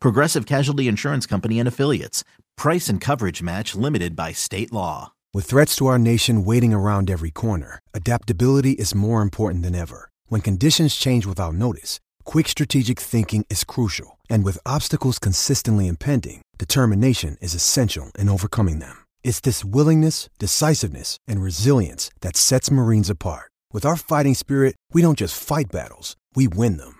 Progressive 0.00 0.46
Casualty 0.46 0.88
Insurance 0.88 1.26
Company 1.26 1.58
and 1.58 1.68
Affiliates. 1.68 2.24
Price 2.56 2.88
and 2.88 3.00
coverage 3.00 3.42
match 3.42 3.74
limited 3.74 4.14
by 4.14 4.32
state 4.32 4.72
law. 4.72 5.12
With 5.32 5.44
threats 5.44 5.76
to 5.76 5.86
our 5.86 5.98
nation 5.98 6.44
waiting 6.44 6.74
around 6.74 7.08
every 7.08 7.30
corner, 7.30 7.78
adaptability 7.94 8.72
is 8.72 8.94
more 8.94 9.22
important 9.22 9.62
than 9.62 9.76
ever. 9.76 10.10
When 10.26 10.40
conditions 10.40 10.96
change 10.96 11.24
without 11.24 11.54
notice, 11.54 12.00
quick 12.24 12.48
strategic 12.48 12.98
thinking 12.98 13.46
is 13.48 13.64
crucial. 13.64 14.18
And 14.28 14.44
with 14.44 14.66
obstacles 14.66 15.18
consistently 15.18 15.86
impending, 15.86 16.42
determination 16.58 17.36
is 17.40 17.54
essential 17.54 18.10
in 18.18 18.28
overcoming 18.28 18.80
them. 18.80 19.04
It's 19.22 19.40
this 19.40 19.64
willingness, 19.64 20.28
decisiveness, 20.38 21.16
and 21.28 21.42
resilience 21.42 22.10
that 22.22 22.36
sets 22.36 22.70
Marines 22.70 23.10
apart. 23.10 23.50
With 23.72 23.86
our 23.86 23.96
fighting 23.96 24.34
spirit, 24.34 24.74
we 24.92 25.00
don't 25.00 25.18
just 25.18 25.40
fight 25.40 25.70
battles, 25.70 26.16
we 26.34 26.48
win 26.48 26.76
them. 26.76 26.99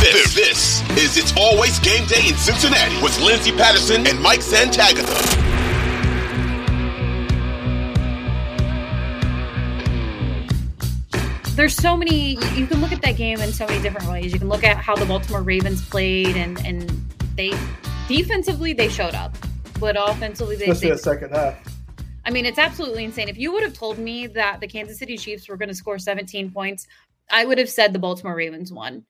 This, 0.00 0.34
this 0.34 0.98
is 0.98 1.16
It's 1.16 1.36
Always 1.36 1.78
Game 1.78 2.06
Day 2.06 2.28
in 2.28 2.34
Cincinnati 2.34 3.00
with 3.02 3.18
Lindsay 3.20 3.52
Patterson 3.52 4.06
and 4.06 4.20
Mike 4.20 4.40
Santagata. 4.40 5.04
There's 11.54 11.74
so 11.74 11.96
many, 11.96 12.36
you 12.54 12.66
can 12.66 12.80
look 12.80 12.92
at 12.92 13.00
that 13.02 13.16
game 13.16 13.40
in 13.40 13.52
so 13.52 13.66
many 13.66 13.80
different 13.80 14.08
ways. 14.08 14.32
You 14.32 14.38
can 14.38 14.48
look 14.48 14.64
at 14.64 14.76
how 14.76 14.96
the 14.96 15.06
Baltimore 15.06 15.42
Ravens 15.42 15.86
played, 15.88 16.36
and, 16.36 16.58
and 16.66 16.90
they 17.36 17.52
defensively, 18.08 18.72
they 18.72 18.88
showed 18.88 19.14
up, 19.14 19.36
but 19.78 19.96
offensively, 19.98 20.56
they. 20.56 20.66
Especially 20.66 20.88
they, 20.88 20.94
the 20.94 20.98
second 20.98 21.30
half. 21.30 21.56
I 22.24 22.30
mean, 22.30 22.46
it's 22.46 22.58
absolutely 22.58 23.04
insane. 23.04 23.28
If 23.28 23.38
you 23.38 23.52
would 23.52 23.62
have 23.62 23.74
told 23.74 23.98
me 23.98 24.26
that 24.28 24.60
the 24.60 24.66
Kansas 24.66 24.98
City 24.98 25.16
Chiefs 25.16 25.48
were 25.48 25.56
going 25.56 25.68
to 25.68 25.74
score 25.74 25.98
17 25.98 26.50
points, 26.50 26.86
I 27.30 27.44
would 27.44 27.58
have 27.58 27.68
said 27.68 27.92
the 27.92 27.98
Baltimore 27.98 28.34
Ravens 28.34 28.72
won 28.72 29.04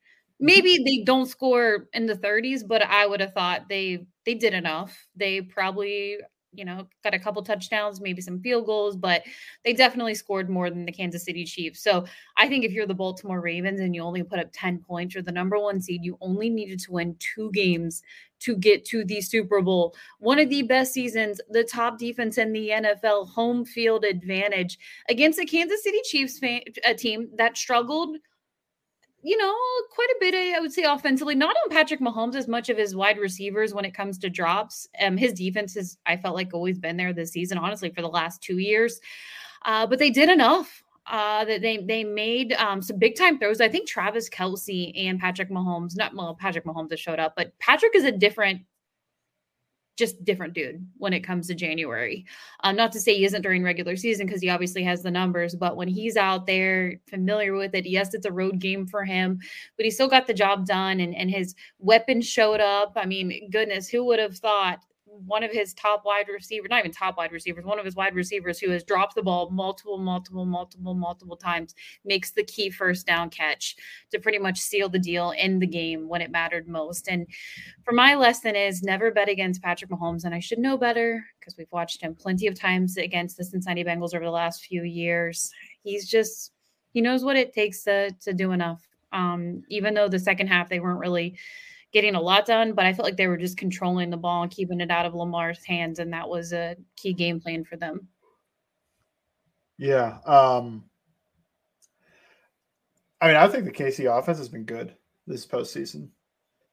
Mm-hmm. 0.45 0.47
maybe 0.47 0.85
they 0.85 1.05
don't 1.05 1.27
score 1.27 1.89
in 1.93 2.07
the 2.07 2.15
30s 2.17 2.67
but 2.67 2.83
i 2.83 3.07
would 3.07 3.21
have 3.21 3.33
thought 3.33 3.69
they 3.69 4.07
they 4.27 4.35
did 4.35 4.55
enough. 4.55 5.07
They 5.15 5.43
probably 5.43 6.19
you 6.53 6.65
know 6.65 6.87
got 7.03 7.15
a 7.15 7.19
couple 7.19 7.43
touchdowns 7.43 8.01
maybe 8.01 8.23
some 8.23 8.39
field 8.41 8.65
goals 8.65 8.97
but 8.97 9.25
they 9.65 9.73
definitely 9.73 10.15
scored 10.15 10.49
more 10.49 10.71
than 10.71 10.85
the 10.85 10.93
kansas 10.93 11.25
city 11.25 11.45
chiefs. 11.45 11.83
So 11.83 12.05
i 12.37 12.49
think 12.49 12.65
if 12.65 12.73
you're 12.73 12.87
the 12.87 12.95
baltimore 12.95 13.41
ravens 13.41 13.81
and 13.81 13.95
you 13.95 14.03
only 14.03 14.23
put 14.23 14.39
up 14.39 14.51
10 14.53 14.79
points 14.79 15.15
you're 15.15 15.23
the 15.25 15.33
number 15.33 15.59
one 15.59 15.81
seed 15.81 16.05
you 16.05 16.17
only 16.21 16.49
needed 16.49 16.79
to 16.81 16.93
win 16.93 17.17
two 17.19 17.51
games 17.53 18.03
to 18.41 18.57
get 18.57 18.85
to 18.85 19.05
the 19.05 19.21
super 19.23 19.63
bowl. 19.63 19.95
One 20.19 20.39
of 20.39 20.51
the 20.51 20.63
best 20.63 20.93
seasons 20.93 21.41
the 21.51 21.65
top 21.65 21.99
defense 21.99 22.39
in 22.39 22.53
the 22.53 22.69
nfl 22.69 23.29
home 23.29 23.65
field 23.65 24.05
advantage 24.05 24.79
against 25.09 25.39
the 25.39 25.47
kansas 25.47 25.83
city 25.83 26.01
chiefs 26.05 26.39
fan, 26.39 26.61
a 26.87 26.95
team 26.95 27.31
that 27.37 27.57
struggled 27.57 28.17
you 29.25 29.39
know, 29.39 29.55
quite 29.91 30.11
a 30.11 30.17
bit, 30.21 30.35
I 30.35 30.61
would 30.61 30.73
say, 30.73 30.83
offensively. 30.83 31.35
Not 31.35 31.57
on 31.65 31.71
Patrick 31.71 32.01
Mahomes 32.01 32.35
as 32.35 32.47
much 32.47 32.69
of 32.69 32.77
his 32.77 32.95
wide 32.95 33.17
receivers 33.17 33.73
when 33.73 33.87
it 33.87 33.95
comes 33.95 34.19
to 34.19 34.29
drops. 34.29 34.87
Um, 35.01 35.17
his 35.17 35.33
defense 35.33 35.75
has, 35.75 35.97
I 36.05 36.19
felt 36.19 36.35
like, 36.35 36.53
always 36.53 36.79
been 36.79 36.99
there 36.99 37.15
this 37.15 37.33
season, 37.33 37.57
honestly, 37.57 37.89
for 37.91 38.03
the 38.03 38.09
last 38.09 38.43
two 38.43 38.59
years. 38.59 39.01
Uh, 39.65 39.87
but 39.87 39.99
they 39.99 40.11
did 40.11 40.29
enough. 40.29 40.83
Uh, 41.07 41.45
that 41.45 41.61
they 41.61 41.77
they 41.77 42.03
made 42.03 42.55
um, 42.55 42.81
some 42.81 42.99
big 42.99 43.15
time 43.15 43.39
throws. 43.39 43.61
I 43.61 43.69
think 43.69 43.87
Travis 43.87 44.31
Kelce 44.31 44.91
and 44.97 45.21
Patrick 45.21 45.51
Mahomes, 45.51 45.99
not 45.99 46.15
well, 46.15 46.35
Patrick 46.35 46.65
Mahomes 46.65 46.91
has 46.93 47.01
showed 47.01 47.19
up, 47.19 47.35
but 47.37 47.53
Patrick 47.59 47.95
is 47.95 48.05
a 48.05 48.11
different 48.11 48.63
just 49.97 50.25
different 50.25 50.55
dude 50.55 50.87
when 50.99 51.13
it 51.13 51.21
comes 51.21 51.47
to 51.47 51.55
January. 51.55 52.25
Um, 52.61 52.77
not 52.77 52.93
to 52.93 53.01
say 53.01 53.15
he 53.15 53.25
isn't 53.25 53.43
during 53.43 53.63
regular 53.63 53.97
season 53.97 54.27
because 54.27 54.41
he 54.43 54.51
obviously 54.51 54.83
has 54.83 55.03
the 55.03 55.11
numbers, 55.11 55.55
but 55.55 55.77
when 55.77 55.89
he's 55.89 56.17
out 56.17 56.47
there 56.47 57.01
familiar 57.09 57.55
with 57.55 57.75
it, 57.75 57.87
yes, 57.87 58.15
it's 58.15 58.27
a 58.27 58.33
road 58.33 58.59
game 58.59 58.87
for 58.87 59.05
him, 59.05 59.39
but 59.77 59.85
he 59.85 59.91
still 59.91 60.09
got 60.09 60.27
the 60.27 60.35
job 60.35 60.67
done 60.67 61.01
and, 61.01 61.15
and 61.15 61.31
his 61.31 61.55
weapons 61.79 62.27
showed 62.27 62.61
up. 62.61 62.93
I 62.97 63.07
mean, 63.07 63.49
goodness, 63.51 63.89
who 63.89 64.05
would 64.05 64.19
have 64.19 64.37
thought 64.37 64.81
one 65.27 65.43
of 65.43 65.51
his 65.51 65.75
top 65.75 66.05
wide 66.05 66.29
receivers, 66.29 66.69
not 66.71 66.81
even 66.81 66.93
top 66.93 67.17
wide 67.17 67.33
receivers, 67.33 67.65
one 67.65 67.79
of 67.79 67.85
his 67.85 67.95
wide 67.95 68.15
receivers 68.15 68.59
who 68.59 68.71
has 68.71 68.85
dropped 68.85 69.15
the 69.15 69.23
ball 69.23 69.51
multiple, 69.51 69.99
multiple, 69.99 70.45
multiple, 70.45 70.95
multiple 70.95 71.37
times, 71.37 71.75
makes 72.05 72.33
the 72.33 72.45
key 72.45 72.71
first 72.71 73.07
down 73.07 73.31
catch 73.31 73.77
to 74.11 74.19
pretty 74.19 74.39
much 74.39 74.59
seal 74.59 74.89
the 74.89 74.99
deal 74.99 75.31
in 75.33 75.59
the 75.59 75.67
game 75.67 76.09
when 76.09 76.21
it 76.21 76.31
mattered 76.31 76.69
most. 76.69 77.09
And 77.09 77.27
for 77.85 77.93
my 77.93 78.15
lesson 78.15 78.57
is 78.57 78.83
never 78.83 79.11
bet 79.11 79.29
against 79.29 79.63
Patrick 79.63 79.91
Mahomes. 79.91 80.25
And 80.25 80.35
I 80.35 80.41
should 80.41 80.59
know 80.59 80.77
better 80.77 81.25
because 81.39 81.57
we've 81.57 81.71
watched 81.71 82.03
him 82.03 82.15
plenty 82.15 82.47
of 82.47 82.59
times 82.59 82.97
against 82.97 83.37
the 83.37 83.45
Cincinnati 83.45 83.85
Bengals 83.85 84.15
over 84.15 84.25
the 84.25 84.31
last 84.31 84.65
few 84.65 84.83
years. 84.83 85.51
He's 85.83 86.09
just, 86.09 86.53
he 86.93 87.01
knows 87.01 87.25
what 87.25 87.37
it 87.37 87.53
takes 87.53 87.85
to, 87.85 88.11
to 88.23 88.33
do 88.33 88.53
enough. 88.53 88.87
Um, 89.13 89.63
even 89.69 89.95
though 89.95 90.09
the 90.09 90.19
second 90.19 90.49
half 90.49 90.69
they 90.69 90.81
weren't 90.81 90.99
really 90.99 91.37
getting 91.95 92.17
a 92.17 92.21
lot 92.21 92.45
done, 92.45 92.75
but 92.75 92.85
I 92.85 92.93
felt 92.93 93.07
like 93.07 93.17
they 93.17 93.29
were 93.29 93.39
just 93.39 93.57
controlling 93.57 94.11
the 94.11 94.17
ball 94.17 94.43
and 94.43 94.51
keeping 94.51 94.81
it 94.81 94.91
out 94.91 95.07
of 95.07 95.15
Lamar's 95.15 95.65
hands, 95.65 96.01
and 96.01 96.13
that 96.13 96.29
was 96.29 96.53
a 96.53 96.77
key 96.97 97.15
game 97.15 97.41
plan 97.41 97.65
for 97.65 97.77
them. 97.77 98.09
Yeah. 99.79 100.19
Um, 100.27 100.85
I 103.21 103.29
mean, 103.29 103.37
I 103.37 103.49
think 103.49 103.65
the 103.65 103.73
KC 103.73 104.13
offense 104.13 104.39
has 104.39 104.49
been 104.49 104.65
good 104.65 104.95
this 105.27 105.47
postseason, 105.47 106.09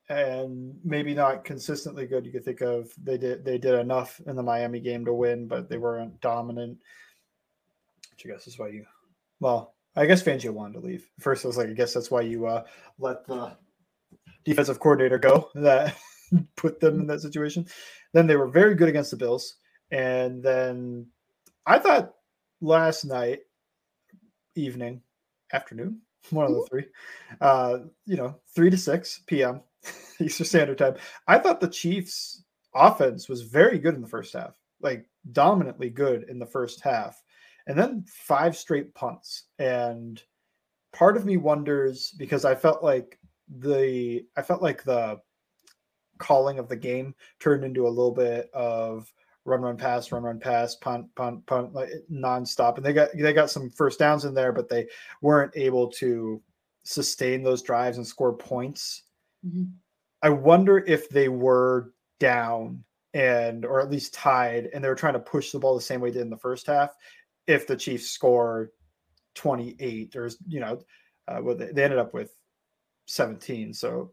and 0.09 0.75
maybe 0.83 1.13
not 1.13 1.45
consistently 1.45 2.07
good. 2.07 2.25
You 2.25 2.31
could 2.31 2.43
think 2.43 2.61
of 2.61 2.91
they 3.01 3.17
did 3.17 3.45
they 3.45 3.59
did 3.59 3.75
enough 3.75 4.19
in 4.25 4.35
the 4.35 4.43
Miami 4.43 4.79
game 4.79 5.05
to 5.05 5.13
win, 5.13 5.47
but 5.47 5.69
they 5.69 5.77
weren't 5.77 6.19
dominant. 6.19 6.79
Which 8.09 8.25
I 8.25 8.29
guess 8.33 8.47
is 8.47 8.57
why 8.57 8.69
you, 8.69 8.85
well, 9.39 9.75
I 9.95 10.07
guess 10.07 10.23
Fangio 10.23 10.51
wanted 10.51 10.73
to 10.73 10.85
leave. 10.85 11.07
First, 11.19 11.45
I 11.45 11.47
was 11.47 11.57
like, 11.57 11.69
I 11.69 11.73
guess 11.73 11.93
that's 11.93 12.11
why 12.11 12.21
you 12.21 12.47
uh, 12.47 12.63
let 12.99 13.25
the 13.27 13.55
defensive 14.43 14.79
coordinator 14.79 15.17
go 15.17 15.49
that 15.55 15.95
put 16.55 16.79
them 16.79 16.99
in 17.01 17.07
that 17.07 17.21
situation. 17.21 17.65
Then 18.13 18.27
they 18.27 18.35
were 18.35 18.47
very 18.47 18.75
good 18.75 18.89
against 18.89 19.11
the 19.11 19.17
Bills. 19.17 19.55
And 19.91 20.41
then 20.43 21.07
I 21.65 21.79
thought 21.79 22.13
last 22.61 23.05
night, 23.05 23.39
evening, 24.55 25.01
afternoon, 25.53 26.01
one 26.29 26.45
of 26.45 26.51
the 26.51 26.67
three, 26.69 26.85
uh, 27.39 27.79
you 28.05 28.17
know, 28.17 28.39
three 28.55 28.69
to 28.69 28.77
six 28.77 29.21
p.m. 29.27 29.61
Eastern 30.19 30.45
Standard 30.45 30.77
Time. 30.77 30.95
I 31.27 31.39
thought 31.39 31.59
the 31.59 31.67
Chiefs' 31.67 32.43
offense 32.75 33.27
was 33.27 33.41
very 33.41 33.79
good 33.79 33.95
in 33.95 34.01
the 34.01 34.07
first 34.07 34.33
half, 34.33 34.55
like 34.81 35.05
dominantly 35.31 35.89
good 35.89 36.25
in 36.29 36.39
the 36.39 36.45
first 36.45 36.81
half, 36.81 37.21
and 37.67 37.77
then 37.77 38.05
five 38.07 38.55
straight 38.55 38.93
punts. 38.93 39.45
And 39.59 40.21
part 40.93 41.17
of 41.17 41.25
me 41.25 41.37
wonders 41.37 42.13
because 42.17 42.45
I 42.45 42.55
felt 42.55 42.83
like 42.83 43.17
the 43.59 44.25
I 44.37 44.41
felt 44.41 44.61
like 44.61 44.83
the 44.83 45.19
calling 46.17 46.59
of 46.59 46.69
the 46.69 46.75
game 46.75 47.15
turned 47.39 47.63
into 47.63 47.87
a 47.87 47.89
little 47.89 48.11
bit 48.11 48.49
of 48.53 49.11
run 49.45 49.61
run 49.61 49.77
pass 49.77 50.11
run 50.11 50.23
run 50.23 50.39
pass 50.39 50.75
punt 50.75 51.07
punt 51.15 51.43
punt 51.47 51.73
like 51.73 51.89
nonstop 52.11 52.77
and 52.77 52.85
they 52.85 52.93
got 52.93 53.09
they 53.15 53.33
got 53.33 53.49
some 53.49 53.71
first 53.71 53.97
downs 53.97 54.23
in 54.23 54.35
there 54.35 54.51
but 54.51 54.69
they 54.69 54.87
weren't 55.21 55.51
able 55.55 55.87
to 55.87 56.39
sustain 56.83 57.41
those 57.41 57.63
drives 57.63 57.97
and 57.97 58.05
score 58.05 58.33
points 58.33 59.03
mm-hmm. 59.43 59.63
i 60.21 60.29
wonder 60.29 60.77
if 60.85 61.09
they 61.09 61.27
were 61.27 61.91
down 62.19 62.83
and 63.15 63.65
or 63.65 63.81
at 63.81 63.89
least 63.89 64.13
tied 64.13 64.69
and 64.75 64.83
they 64.83 64.87
were 64.87 64.93
trying 64.93 65.13
to 65.13 65.19
push 65.19 65.51
the 65.51 65.57
ball 65.57 65.73
the 65.73 65.81
same 65.81 65.99
way 65.99 66.11
they 66.11 66.19
did 66.19 66.21
in 66.21 66.29
the 66.29 66.37
first 66.37 66.67
half 66.67 66.91
if 67.47 67.65
the 67.65 67.75
chiefs 67.75 68.11
score 68.11 68.71
28 69.35 70.15
or 70.15 70.29
you 70.47 70.59
know, 70.59 70.79
uh, 71.27 71.39
well, 71.41 71.55
they, 71.55 71.71
they 71.71 71.83
ended 71.83 71.99
up 71.99 72.13
with 72.13 72.35
17, 73.05 73.73
so 73.73 74.11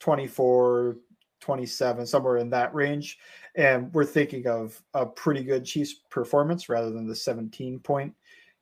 24, 0.00 0.96
27, 1.40 2.06
somewhere 2.06 2.36
in 2.38 2.50
that 2.50 2.74
range. 2.74 3.18
And 3.54 3.92
we're 3.92 4.04
thinking 4.04 4.46
of 4.46 4.80
a 4.94 5.06
pretty 5.06 5.42
good 5.42 5.64
Chiefs 5.64 5.94
performance 6.10 6.68
rather 6.68 6.90
than 6.90 7.06
the 7.06 7.16
17 7.16 7.80
point 7.80 8.14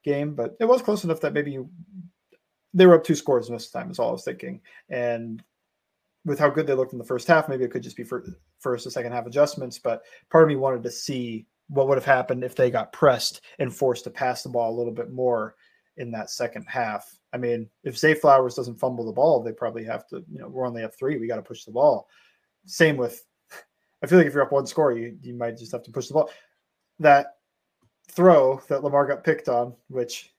game, 0.05 0.35
but 0.35 0.57
it 0.61 0.65
was 0.65 0.83
close 0.83 1.05
enough 1.05 1.21
that 1.21 1.33
maybe 1.33 1.59
they 2.75 2.87
were 2.87 2.95
up 2.95 3.05
two 3.05 3.15
scores 3.15 3.51
most 3.51 3.67
of 3.67 3.73
the 3.73 3.79
time, 3.79 3.91
is 3.91 3.99
all 3.99 4.11
I 4.11 4.13
was 4.13 4.25
thinking. 4.25 4.61
And 4.89 5.43
with 6.25 6.39
how 6.39 6.51
good 6.51 6.67
they 6.67 6.75
looked 6.75 6.93
in 6.93 6.99
the 6.99 7.05
first 7.05 7.27
half, 7.27 7.49
maybe 7.49 7.65
it 7.65 7.71
could 7.71 7.83
just 7.83 7.97
be 7.97 8.05
for 8.05 8.25
first 8.61 8.87
or 8.87 8.91
second 8.91 9.13
half 9.13 9.27
adjustments. 9.27 9.79
But 9.79 10.03
part 10.31 10.45
of 10.45 10.49
me 10.49 10.57
wanted 10.57 10.83
to 10.83 10.91
see 10.91 11.47
what 11.69 11.89
would 11.89 11.99
have 11.99 12.05
happened 12.05 12.45
if 12.45 12.55
they 12.55 12.71
got 12.71 12.93
pressed 12.93 13.43
and 13.59 13.75
forced 13.75 14.05
to 14.05 14.11
pass 14.11 14.43
the 14.43 14.49
ball 14.49 14.75
a 14.75 14.77
little 14.77 14.93
bit 14.93 15.11
more 15.11 15.55
in 15.97 16.11
that 16.13 16.31
second 16.31 16.65
half. 16.69 17.18
I 17.33 17.37
mean, 17.37 17.69
if 17.85 17.99
Zay 17.99 18.15
Flowers 18.15 18.55
doesn't 18.55 18.79
fumble 18.79 19.05
the 19.05 19.13
ball, 19.13 19.43
they 19.43 19.53
probably 19.53 19.85
have 19.85 20.07
to, 20.09 20.25
you 20.31 20.39
know, 20.39 20.49
we're 20.49 20.67
only 20.67 20.85
up 20.85 20.95
three. 20.95 21.19
We 21.19 21.27
got 21.27 21.37
to 21.37 21.43
push 21.43 21.65
the 21.65 21.73
ball. 21.73 22.09
Same 22.65 22.97
with, 22.97 23.25
I 24.03 24.07
feel 24.07 24.19
like 24.19 24.27
if 24.27 24.35
you're 24.35 24.43
up 24.43 24.53
one 24.53 24.67
score, 24.67 24.93
you, 24.93 25.17
you 25.23 25.35
might 25.35 25.59
just 25.59 25.73
have 25.73 25.83
to 25.85 25.91
push 25.91 26.09
the 26.09 26.15
ball. 26.15 26.31
That 26.99 27.37
throw 28.11 28.61
that 28.69 28.83
Lamar 28.83 29.07
got 29.07 29.25
picked 29.25 29.49
on, 29.49 29.75
which 29.89 30.33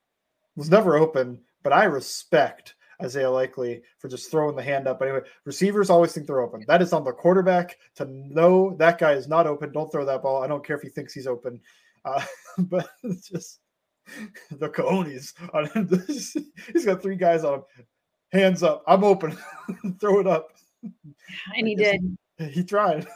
was 0.55 0.69
never 0.69 0.97
open, 0.97 1.39
but 1.63 1.73
I 1.73 1.85
respect 1.85 2.75
Isaiah 3.01 3.29
Likely 3.29 3.81
for 3.97 4.09
just 4.09 4.29
throwing 4.29 4.55
the 4.55 4.63
hand 4.63 4.87
up. 4.87 5.01
Anyway, 5.01 5.21
receivers 5.45 5.89
always 5.89 6.11
think 6.11 6.27
they're 6.27 6.41
open. 6.41 6.65
That 6.67 6.81
is 6.81 6.91
on 6.91 7.03
the 7.03 7.13
quarterback 7.13 7.77
to 7.95 8.05
know 8.05 8.75
that 8.77 8.97
guy 8.97 9.13
is 9.13 9.27
not 9.27 9.47
open. 9.47 9.71
Don't 9.71 9.91
throw 9.91 10.05
that 10.05 10.21
ball. 10.21 10.43
I 10.43 10.47
don't 10.47 10.65
care 10.65 10.75
if 10.75 10.81
he 10.81 10.89
thinks 10.89 11.13
he's 11.13 11.27
open. 11.27 11.61
Uh, 12.03 12.23
but 12.57 12.89
just 13.23 13.59
the 14.51 14.69
cojones 14.69 15.33
on 15.53 15.65
him. 15.67 16.03
he's 16.73 16.85
got 16.85 17.01
three 17.01 17.15
guys 17.15 17.43
on 17.43 17.55
him. 17.55 17.85
Hands 18.31 18.61
up. 18.63 18.83
I'm 18.87 19.03
open. 19.03 19.37
throw 19.99 20.19
it 20.19 20.27
up. 20.27 20.49
And 21.55 21.67
he 21.67 21.75
did. 21.75 22.17
He 22.37 22.63
tried. 22.63 23.07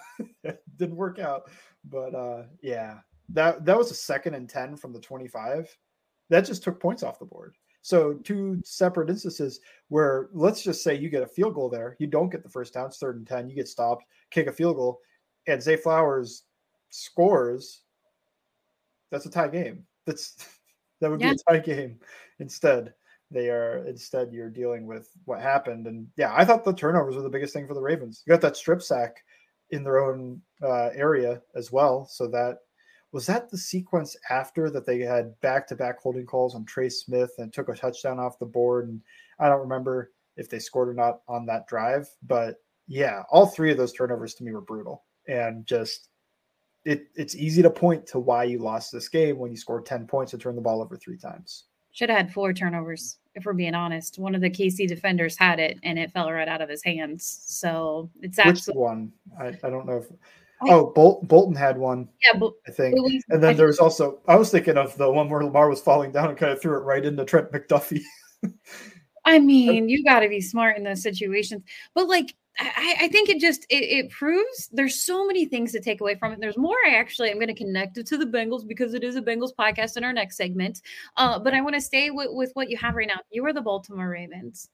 Didn't 0.78 0.95
work 0.95 1.19
out. 1.19 1.50
But 1.86 2.16
uh 2.16 2.44
yeah, 2.62 3.00
that 3.30 3.66
that 3.66 3.78
was 3.78 3.92
a 3.92 3.95
second 3.95 4.34
and 4.34 4.50
10 4.50 4.75
from 4.78 4.94
the 4.94 5.00
25. 5.00 5.75
That 6.30 6.45
just 6.45 6.63
took 6.63 6.80
points 6.80 7.04
off 7.04 7.19
the 7.19 7.25
board. 7.25 7.56
So 7.84 8.13
two 8.13 8.62
separate 8.63 9.10
instances 9.10 9.60
where 9.90 10.30
let's 10.31 10.63
just 10.63 10.84
say 10.84 10.95
you 10.95 11.10
get 11.10 11.22
a 11.22 11.28
field 11.28 11.54
goal 11.54 11.69
there, 11.69 11.98
you 12.00 12.07
don't 12.07 12.31
get 12.31 12.42
the 12.42 12.50
first 12.50 12.74
down, 12.74 12.88
it's 12.88 12.98
third 12.98 13.18
and 13.18 13.28
ten, 13.28 13.50
you 13.50 13.56
get 13.56 13.68
stopped, 13.68 14.06
kick 14.31 14.48
a 14.48 14.54
field 14.54 14.78
goal, 14.78 15.01
and 15.48 15.62
Zay 15.62 15.75
Flowers 15.75 16.44
scores. 16.90 17.81
That's 19.12 19.25
a 19.25 19.30
tie 19.30 19.50
game. 19.50 19.86
That's 20.06 20.36
that 21.01 21.10
would 21.10 21.22
yeah. 21.22 21.34
be 21.34 21.40
a 21.48 21.54
tie 21.54 21.60
game. 21.60 22.00
Instead, 22.40 22.94
they 23.31 23.50
are 23.50 23.86
instead 23.88 24.31
you're 24.31 24.50
dealing 24.50 24.86
with 24.86 25.10
what 25.25 25.42
happened, 25.42 25.88
and 25.88 26.07
yeah, 26.18 26.34
I 26.36 26.45
thought 26.45 26.63
the 26.63 26.74
turnovers 26.74 27.16
were 27.16 27.22
the 27.22 27.30
biggest 27.30 27.54
thing 27.54 27.68
for 27.68 27.74
the 27.74 27.81
Ravens. 27.81 28.24
You 28.25 28.31
got 28.31 28.42
that 28.42 28.57
strip 28.57 28.81
sack 28.81 29.18
in 29.72 29.84
their 29.84 30.00
own 30.00 30.42
uh, 30.62 30.90
area 30.94 31.42
as 31.56 31.72
well, 31.72 32.06
so 32.06 32.28
that 32.28 32.60
was 33.13 33.28
that 33.28 33.50
the 33.50 33.57
sequence 33.57 34.18
after 34.30 34.72
that 34.72 34.86
they 34.86 35.00
had 35.00 35.40
back 35.42 35.68
to 35.68 35.75
back 35.75 36.01
holding 36.01 36.25
calls 36.25 36.56
on 36.56 36.66
Trey 36.66 36.90
Smith 36.90 37.31
and 37.38 37.54
took 37.54 37.69
a 37.69 37.75
touchdown 37.75 38.19
off 38.19 38.40
the 38.40 38.45
board? 38.45 38.90
And 38.90 39.01
I 39.40 39.50
don't 39.50 39.62
remember 39.62 40.12
if 40.36 40.50
they 40.50 40.57
scored 40.57 40.90
or 40.90 40.95
not 40.95 41.22
on 41.28 41.45
that 41.45 41.68
drive, 41.68 42.10
but 42.24 42.56
yeah, 42.88 43.22
all 43.30 43.45
three 43.45 43.72
of 43.72 43.78
those 43.78 43.94
turnovers 43.94 44.34
to 44.36 44.44
me 44.44 44.51
were 44.51 44.62
brutal 44.62 45.04
and 45.28 45.66
just 45.66 46.10
it 46.85 47.07
it's 47.15 47.35
easy 47.35 47.62
to 47.62 47.69
point 47.69 48.06
to 48.07 48.19
why 48.19 48.44
you 48.44 48.59
lost 48.59 48.91
this 48.91 49.07
game 49.09 49.38
when 49.38 49.51
you 49.51 49.57
scored 49.57 49.85
10 49.85 50.06
points 50.07 50.33
and 50.33 50.41
turned 50.41 50.57
the 50.57 50.62
ball 50.62 50.81
over 50.81 50.97
three 50.97 51.18
times. 51.18 51.65
Should 51.91 52.09
have 52.09 52.18
had 52.18 52.33
four 52.33 52.53
turnovers, 52.53 53.18
if 53.35 53.45
we're 53.45 53.53
being 53.53 53.75
honest. 53.75 54.18
One 54.18 54.33
of 54.35 54.41
the 54.41 54.50
KC 54.50 54.88
defenders 54.88 55.38
had 55.38 55.59
it 55.59 55.77
and 55.83 55.97
it 56.00 56.12
fell 56.12 56.31
right 56.31 56.47
out 56.47 56.62
of 56.62 56.69
his 56.69 56.83
hands. 56.83 57.44
So 57.45 58.09
it's 58.21 58.39
actually 58.39 58.74
Which 58.74 58.77
one. 58.80 59.12
I, 59.39 59.47
I 59.47 59.69
don't 59.69 59.85
know 59.85 59.97
if 59.97 60.07
Oh, 60.69 60.91
Bol- 60.94 61.21
Bolton 61.24 61.56
had 61.56 61.77
one. 61.77 62.07
Yeah, 62.25 62.39
but 62.39 62.53
I 62.68 62.71
think. 62.71 62.95
and 63.30 63.44
then 63.44 63.57
there 63.57 63.68
was 63.68 63.80
also 63.80 64.19
I 64.27 64.35
was 64.35 64.50
thinking 64.50 64.77
of 64.77 64.95
the 64.97 65.12
one 65.12 65.30
where 65.30 65.44
Lamar 65.44 65.69
was 65.69 65.81
falling 65.81 66.12
down 66.12 66.30
and 66.30 66.38
kind 66.38 66.51
of 66.51 66.62
threw 66.62 66.77
it 66.77 66.83
right 66.83 67.03
into 67.03 67.25
Trent 67.25 67.51
McDuffie. 67.51 68.01
I 69.25 69.39
mean, 69.39 69.89
you 69.89 70.03
got 70.03 70.19
to 70.19 70.29
be 70.29 70.41
smart 70.41 70.77
in 70.77 70.83
those 70.83 71.01
situations. 71.01 71.63
But 71.93 72.07
like, 72.07 72.35
I, 72.59 72.95
I 73.01 73.07
think 73.07 73.29
it 73.29 73.39
just 73.39 73.65
it, 73.69 73.83
it, 73.83 74.09
proves 74.11 74.69
there's 74.71 75.03
so 75.03 75.25
many 75.25 75.45
things 75.45 75.71
to 75.71 75.79
take 75.79 76.01
away 76.01 76.15
from 76.15 76.33
it. 76.33 76.39
There's 76.39 76.57
more. 76.57 76.75
I 76.85 76.95
actually 76.95 77.31
I'm 77.31 77.37
going 77.37 77.47
to 77.47 77.53
connect 77.53 77.97
it 77.97 78.05
to 78.07 78.17
the 78.17 78.25
Bengals 78.25 78.67
because 78.67 78.93
it 78.93 79.03
is 79.03 79.15
a 79.15 79.21
Bengals 79.21 79.55
podcast 79.57 79.97
in 79.97 80.03
our 80.03 80.13
next 80.13 80.37
segment. 80.37 80.81
Uh, 81.17 81.39
but 81.39 81.53
I 81.53 81.61
want 81.61 81.75
to 81.75 81.81
stay 81.81 82.11
with, 82.11 82.29
with 82.31 82.51
what 82.53 82.69
you 82.69 82.77
have 82.77 82.95
right 82.95 83.07
now. 83.07 83.21
You 83.31 83.45
are 83.45 83.53
the 83.53 83.61
Baltimore 83.61 84.09
Ravens 84.09 84.69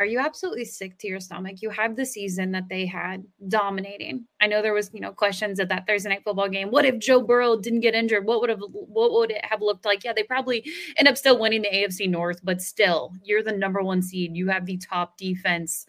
are 0.00 0.06
you 0.06 0.20
absolutely 0.20 0.64
sick 0.64 0.96
to 0.98 1.08
your 1.08 1.18
stomach? 1.18 1.56
You 1.60 1.70
have 1.70 1.96
the 1.96 2.06
season 2.06 2.52
that 2.52 2.68
they 2.68 2.86
had 2.86 3.24
dominating. 3.48 4.26
I 4.40 4.46
know 4.46 4.62
there 4.62 4.72
was, 4.72 4.90
you 4.92 5.00
know, 5.00 5.10
questions 5.12 5.58
at 5.58 5.68
that 5.70 5.86
Thursday 5.86 6.10
night 6.10 6.22
football 6.24 6.48
game. 6.48 6.70
What 6.70 6.84
if 6.84 6.98
Joe 7.00 7.20
Burrow 7.20 7.58
didn't 7.58 7.80
get 7.80 7.94
injured? 7.94 8.24
What 8.24 8.40
would 8.40 8.50
have 8.50 8.60
what 8.60 9.12
would 9.12 9.32
it 9.32 9.44
have 9.44 9.60
looked 9.60 9.84
like? 9.84 10.04
Yeah, 10.04 10.12
they 10.12 10.22
probably 10.22 10.64
end 10.96 11.08
up 11.08 11.18
still 11.18 11.38
winning 11.38 11.62
the 11.62 11.68
AFC 11.68 12.08
North, 12.08 12.40
but 12.44 12.62
still, 12.62 13.12
you're 13.24 13.42
the 13.42 13.52
number 13.52 13.82
one 13.82 14.00
seed. 14.00 14.36
You 14.36 14.48
have 14.48 14.66
the 14.66 14.76
top 14.76 15.16
defense. 15.16 15.84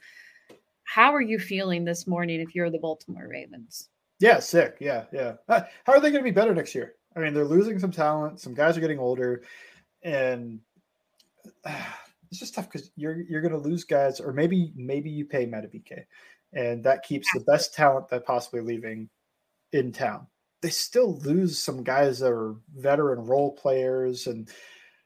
How 0.84 1.14
are 1.14 1.22
you 1.22 1.38
feeling 1.38 1.86
this 1.86 2.08
morning 2.08 2.42
if 2.42 2.56
you're 2.56 2.72
the 2.72 2.80
Baltimore 2.80 3.28
Ravens? 3.28 3.90
Yeah, 4.20 4.40
sick. 4.40 4.78
Yeah, 4.80 5.06
yeah. 5.14 5.34
Uh, 5.48 5.62
how 5.84 5.94
are 5.94 6.00
they 6.00 6.10
going 6.10 6.24
to 6.24 6.30
be 6.30 6.32
better 6.32 6.56
next 6.56 6.74
year? 6.74 6.96
I 7.16 7.20
mean, 7.20 7.34
they're 7.36 7.46
losing 7.46 7.78
some 7.78 7.92
talent. 7.92 8.40
Some 8.40 8.56
guys 8.56 8.76
are 8.76 8.82
getting 8.82 9.00
older, 9.00 9.44
and 10.02 10.62
uh, 11.64 11.84
it's 12.30 12.40
just 12.40 12.56
tough 12.56 12.70
because 12.72 12.92
you're 12.96 13.22
you're 13.22 13.42
going 13.42 13.54
to 13.54 13.58
lose 13.58 13.84
guys, 13.84 14.20
or 14.20 14.34
maybe 14.34 14.72
maybe 14.76 15.10
you 15.10 15.26
pay 15.26 15.46
Madubuike, 15.46 16.06
and 16.54 16.84
that 16.84 17.04
keeps 17.04 17.28
the 17.34 17.42
best 17.42 17.74
talent 17.74 18.08
that 18.10 18.26
possibly 18.26 18.62
leaving 18.62 19.10
in 19.74 19.92
town. 19.92 20.28
They 20.62 20.70
still 20.70 21.18
lose 21.20 21.58
some 21.58 21.84
guys 21.84 22.20
that 22.20 22.32
are 22.32 22.56
veteran 22.76 23.26
role 23.26 23.52
players, 23.54 24.28
and 24.28 24.50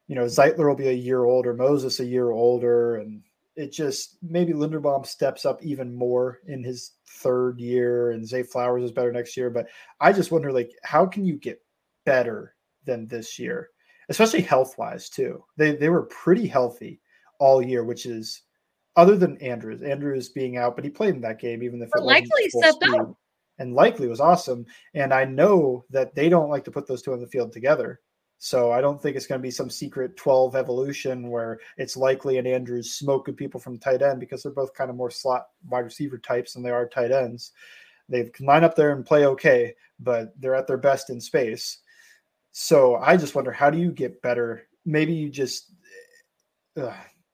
you 0.07 0.15
know 0.15 0.25
Zeitler 0.25 0.67
will 0.67 0.75
be 0.75 0.89
a 0.89 0.93
year 0.93 1.23
older, 1.23 1.53
Moses 1.53 1.99
a 1.99 2.05
year 2.05 2.31
older, 2.31 2.97
and 2.97 3.21
it 3.55 3.71
just 3.71 4.17
maybe 4.21 4.53
Linderbaum 4.53 5.05
steps 5.05 5.45
up 5.45 5.63
even 5.63 5.95
more 5.95 6.39
in 6.47 6.63
his 6.63 6.91
third 7.07 7.59
year, 7.59 8.11
and 8.11 8.27
Zay 8.27 8.43
Flowers 8.43 8.83
is 8.83 8.91
better 8.91 9.13
next 9.13 9.37
year. 9.37 9.49
But 9.49 9.67
I 10.01 10.11
just 10.11 10.31
wonder, 10.31 10.51
like, 10.51 10.71
how 10.83 11.05
can 11.05 11.23
you 11.25 11.37
get 11.37 11.61
better 12.05 12.55
than 12.85 13.07
this 13.07 13.39
year? 13.39 13.69
especially 14.09 14.41
health 14.41 14.77
wise 14.77 15.09
too. 15.09 15.43
They 15.57 15.75
they 15.75 15.89
were 15.89 16.03
pretty 16.03 16.47
healthy 16.47 16.99
all 17.39 17.61
year, 17.61 17.83
which 17.83 18.05
is 18.05 18.41
other 18.95 19.17
than 19.17 19.37
Andrews. 19.37 19.81
Andrews 19.81 20.29
being 20.29 20.57
out, 20.57 20.75
but 20.75 20.85
he 20.85 20.89
played 20.89 21.15
in 21.15 21.21
that 21.21 21.39
game, 21.39 21.63
even 21.63 21.81
if 21.81 21.89
it 21.89 21.91
was 21.95 22.05
likely 22.05 22.49
stepped 22.49 22.83
up. 22.89 23.15
And 23.59 23.75
likely 23.75 24.07
was 24.07 24.19
awesome. 24.19 24.65
And 24.95 25.13
I 25.13 25.25
know 25.25 25.85
that 25.91 26.15
they 26.15 26.27
don't 26.27 26.49
like 26.49 26.63
to 26.65 26.71
put 26.71 26.87
those 26.87 27.01
two 27.01 27.13
on 27.13 27.21
the 27.21 27.27
field 27.27 27.53
together. 27.53 27.99
So 28.39 28.71
I 28.71 28.81
don't 28.81 29.01
think 29.01 29.15
it's 29.15 29.27
going 29.27 29.39
to 29.39 29.43
be 29.43 29.51
some 29.51 29.69
secret 29.69 30.17
12 30.17 30.55
evolution 30.55 31.29
where 31.29 31.59
it's 31.77 31.95
likely 31.95 32.39
and 32.39 32.47
Andrews 32.47 32.95
smoking 32.95 33.35
people 33.35 33.59
from 33.59 33.77
tight 33.77 34.01
end 34.01 34.19
because 34.19 34.43
they're 34.43 34.51
both 34.51 34.73
kind 34.73 34.89
of 34.89 34.97
more 34.97 35.11
slot 35.11 35.45
wide 35.69 35.85
receiver 35.85 36.17
types 36.17 36.53
than 36.53 36.63
they 36.63 36.71
are 36.71 36.85
tight 36.89 37.11
ends. 37.11 37.53
They 38.09 38.25
can 38.25 38.45
line 38.45 38.65
up 38.65 38.75
there 38.75 38.91
and 38.91 39.05
play 39.05 39.25
okay, 39.27 39.73
but 39.99 40.33
they're 40.41 40.55
at 40.55 40.67
their 40.67 40.77
best 40.77 41.09
in 41.09 41.21
space. 41.21 41.79
So 42.51 42.97
I 42.97 43.15
just 43.15 43.33
wonder 43.33 43.51
how 43.51 43.69
do 43.69 43.77
you 43.77 43.91
get 43.91 44.21
better? 44.21 44.67
Maybe 44.85 45.13
you 45.13 45.29
just 45.29 45.71
eh, 46.75 46.81
ugh, 46.81 46.93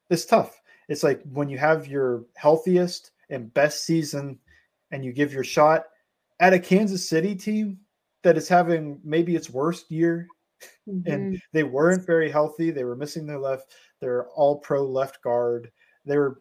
it's 0.10 0.26
tough. 0.26 0.60
It's 0.88 1.04
like 1.04 1.22
when 1.32 1.50
you 1.50 1.58
have 1.58 1.88
your 1.88 2.26
healthiest 2.36 3.12
and 3.30 3.54
best 3.54 3.86
season 3.86 4.40
and 4.92 5.06
you 5.06 5.14
give 5.14 5.34
your 5.34 5.44
shot 5.44 5.86
at 6.40 6.54
a 6.54 6.60
Kansas 6.60 7.08
City 7.08 7.36
team 7.36 7.80
that 8.24 8.38
is 8.38 8.48
having 8.48 9.00
maybe 9.04 9.36
its 9.36 9.50
worst 9.50 9.92
year 9.92 10.28
mm-hmm. 10.88 11.12
and 11.12 11.42
they 11.54 11.64
weren't 11.64 12.06
very 12.06 12.30
healthy. 12.30 12.72
They 12.72 12.84
were 12.84 12.96
missing 12.96 13.26
their 13.26 13.40
left, 13.40 13.76
their 14.02 14.28
all 14.30 14.58
pro 14.58 14.84
left 14.86 15.22
guard. 15.22 15.72
They 16.06 16.18
were, 16.18 16.40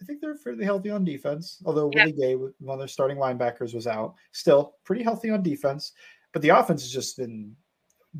I 0.00 0.04
think 0.04 0.20
they're 0.20 0.36
fairly 0.36 0.64
healthy 0.64 0.90
on 0.90 1.04
defense, 1.04 1.62
although 1.64 1.90
yeah. 1.94 2.06
Willie 2.06 2.18
Gay, 2.18 2.34
one 2.34 2.52
of 2.74 2.78
their 2.78 2.88
starting 2.88 3.18
linebackers, 3.18 3.74
was 3.74 3.86
out. 3.86 4.14
Still 4.32 4.76
pretty 4.84 5.02
healthy 5.02 5.30
on 5.30 5.42
defense, 5.42 5.92
but 6.32 6.42
the 6.42 6.48
offense 6.50 6.82
has 6.82 6.92
just 6.92 7.16
been 7.16 7.54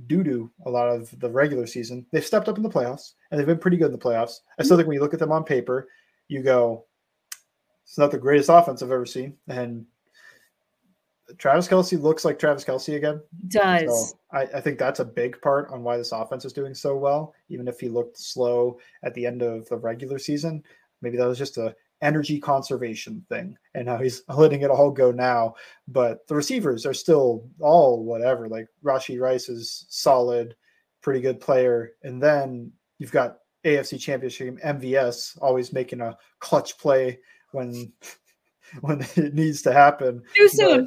doo 0.06 0.22
doo 0.22 0.50
a 0.66 0.70
lot 0.70 0.88
of 0.88 1.18
the 1.20 1.30
regular 1.30 1.66
season. 1.66 2.06
They've 2.10 2.24
stepped 2.24 2.48
up 2.48 2.56
in 2.56 2.62
the 2.62 2.70
playoffs 2.70 3.12
and 3.30 3.38
they've 3.38 3.46
been 3.46 3.58
pretty 3.58 3.76
good 3.76 3.86
in 3.86 3.92
the 3.92 3.98
playoffs. 3.98 4.40
I 4.58 4.62
still 4.62 4.76
think 4.76 4.88
when 4.88 4.96
you 4.96 5.00
look 5.00 5.14
at 5.14 5.20
them 5.20 5.32
on 5.32 5.44
paper, 5.44 5.88
you 6.28 6.42
go, 6.42 6.86
it's 7.84 7.98
not 7.98 8.10
the 8.10 8.18
greatest 8.18 8.48
offense 8.48 8.82
I've 8.82 8.90
ever 8.90 9.06
seen. 9.06 9.36
And 9.48 9.86
Travis 11.38 11.68
Kelce 11.68 12.00
looks 12.00 12.24
like 12.24 12.38
Travis 12.38 12.64
Kelce 12.64 12.96
again. 12.96 13.20
Does. 13.48 14.10
So 14.10 14.18
I, 14.32 14.42
I, 14.42 14.60
think 14.60 14.78
that's 14.78 15.00
a 15.00 15.04
big 15.04 15.40
part 15.40 15.70
on 15.70 15.82
why 15.82 15.96
this 15.96 16.12
offense 16.12 16.44
is 16.44 16.52
doing 16.52 16.74
so 16.74 16.96
well, 16.96 17.34
even 17.48 17.68
if 17.68 17.80
he 17.80 17.88
looked 17.88 18.18
slow 18.18 18.78
at 19.02 19.14
the 19.14 19.26
end 19.26 19.42
of 19.42 19.68
the 19.68 19.76
regular 19.76 20.18
season. 20.18 20.62
Maybe 21.02 21.16
that 21.16 21.26
was 21.26 21.38
just 21.38 21.58
a 21.58 21.74
energy 22.04 22.38
conservation 22.38 23.24
thing 23.28 23.56
and 23.74 23.88
how 23.88 23.96
he's 23.96 24.22
letting 24.28 24.60
it 24.60 24.70
all 24.70 24.90
go 24.90 25.10
now. 25.10 25.54
But 25.88 26.26
the 26.28 26.34
receivers 26.34 26.86
are 26.86 26.94
still 26.94 27.48
all 27.58 28.04
whatever. 28.04 28.48
Like 28.48 28.68
Rashee 28.84 29.20
Rice 29.20 29.48
is 29.48 29.86
solid, 29.88 30.54
pretty 31.00 31.20
good 31.20 31.40
player. 31.40 31.92
And 32.02 32.22
then 32.22 32.70
you've 32.98 33.12
got 33.12 33.38
AFC 33.64 33.98
Championship 33.98 34.58
MVS, 34.62 35.38
always 35.40 35.72
making 35.72 36.02
a 36.02 36.16
clutch 36.38 36.78
play 36.78 37.18
when 37.52 37.92
when 38.82 39.00
it 39.16 39.34
needs 39.34 39.62
to 39.62 39.72
happen. 39.72 40.22
Too 40.36 40.48
soon. 40.48 40.86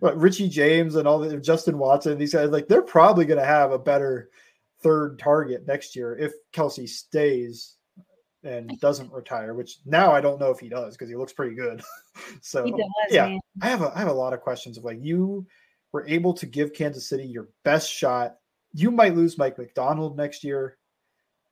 But, 0.00 0.14
but 0.14 0.20
Richie 0.20 0.48
James 0.48 0.96
and 0.96 1.06
all 1.06 1.18
the 1.18 1.36
Justin 1.36 1.78
Watson, 1.78 2.18
these 2.18 2.32
guys, 2.32 2.48
like 2.50 2.68
they're 2.68 2.82
probably 2.82 3.26
going 3.26 3.40
to 3.40 3.46
have 3.46 3.72
a 3.72 3.78
better 3.78 4.30
third 4.82 5.18
target 5.18 5.66
next 5.66 5.94
year 5.94 6.16
if 6.16 6.32
Kelce 6.52 6.88
stays 6.88 7.76
and 8.44 8.78
doesn't 8.80 9.12
retire. 9.12 9.54
Which 9.54 9.78
now 9.84 10.12
I 10.12 10.20
don't 10.20 10.40
know 10.40 10.50
if 10.50 10.60
he 10.60 10.68
does 10.68 10.94
because 10.94 11.08
he 11.08 11.16
looks 11.16 11.32
pretty 11.32 11.54
good. 11.54 11.82
so 12.40 12.64
does, 12.64 12.80
yeah, 13.10 13.28
man. 13.28 13.40
I 13.60 13.68
have 13.68 13.82
a 13.82 13.92
I 13.94 13.98
have 13.98 14.08
a 14.08 14.12
lot 14.12 14.32
of 14.32 14.40
questions 14.40 14.78
of 14.78 14.84
like 14.84 14.98
you 15.00 15.46
were 15.92 16.06
able 16.08 16.34
to 16.34 16.46
give 16.46 16.72
Kansas 16.72 17.08
City 17.08 17.24
your 17.24 17.48
best 17.64 17.90
shot. 17.90 18.36
You 18.72 18.90
might 18.90 19.14
lose 19.14 19.38
Mike 19.38 19.58
Macdonald 19.58 20.16
next 20.16 20.42
year. 20.42 20.78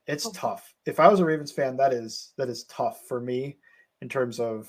It's 0.06 0.26
Okay. 0.26 0.38
tough. 0.38 0.74
If 0.86 0.98
I 0.98 1.08
was 1.08 1.20
a 1.20 1.24
Ravens 1.24 1.52
fan, 1.52 1.76
that 1.76 1.92
is 1.92 2.32
that 2.36 2.48
is 2.48 2.64
tough 2.64 3.02
for 3.06 3.20
me 3.20 3.58
in 4.00 4.08
terms 4.08 4.40
of 4.40 4.68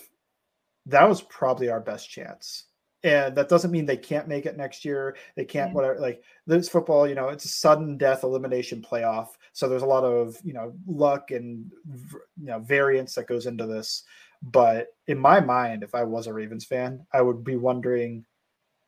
that 0.88 1.08
was 1.08 1.22
probably 1.22 1.70
our 1.70 1.80
best 1.80 2.10
chance. 2.10 2.66
And 3.04 3.36
that 3.36 3.50
doesn't 3.50 3.72
mean 3.72 3.86
they 3.86 3.98
can't 3.98 4.28
make 4.28 4.46
it 4.46 4.58
next 4.58 4.86
year. 4.86 5.16
They 5.36 5.46
can't 5.46 5.72
Yeah. 5.72 5.76
whatever 5.76 6.00
like 6.00 6.24
this 6.46 6.70
football, 6.70 7.08
you 7.08 7.16
know, 7.16 7.30
it's 7.30 7.46
a 7.46 7.50
sudden 7.50 7.98
death 7.98 8.24
elimination 8.24 8.82
playoff. 8.82 9.30
So 9.54 9.68
there's 9.68 9.82
a 9.82 9.88
lot 9.88 10.04
of, 10.04 10.38
you 10.44 10.54
know, 10.54 10.74
luck 10.86 11.32
and 11.32 11.72
you 12.38 12.46
know, 12.46 12.60
variance 12.60 13.16
that 13.16 13.28
goes 13.28 13.48
into 13.48 13.66
this. 13.66 14.04
But 14.44 14.88
in 15.08 15.18
my 15.18 15.40
mind, 15.40 15.84
if 15.84 15.96
I 15.96 16.04
was 16.04 16.28
a 16.28 16.34
Ravens 16.34 16.66
fan, 16.66 17.06
I 17.14 17.22
would 17.22 17.44
be 17.44 17.56
wondering 17.56 18.26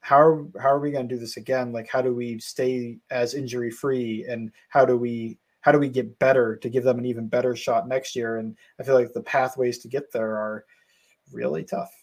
how 0.01 0.19
are, 0.19 0.45
how 0.59 0.69
are 0.69 0.79
we 0.79 0.91
going 0.91 1.07
to 1.07 1.15
do 1.15 1.19
this 1.19 1.37
again? 1.37 1.71
Like, 1.71 1.87
how 1.87 2.01
do 2.01 2.13
we 2.13 2.37
stay 2.39 2.97
as 3.09 3.33
injury 3.35 3.71
free, 3.71 4.25
and 4.27 4.51
how 4.69 4.85
do 4.85 4.97
we 4.97 5.37
how 5.61 5.71
do 5.71 5.79
we 5.79 5.87
get 5.89 6.19
better 6.19 6.57
to 6.57 6.69
give 6.69 6.83
them 6.83 6.99
an 6.99 7.05
even 7.05 7.27
better 7.27 7.55
shot 7.55 7.87
next 7.87 8.15
year? 8.15 8.37
And 8.37 8.57
I 8.79 8.83
feel 8.83 8.95
like 8.95 9.13
the 9.13 9.23
pathways 9.23 9.77
to 9.79 9.87
get 9.87 10.11
there 10.11 10.35
are 10.37 10.65
really 11.31 11.63
tough. 11.63 12.02